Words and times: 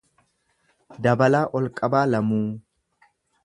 Dabalaa 1.07 1.43
Olqabaa 1.61 2.05
Lamuu 2.15 2.43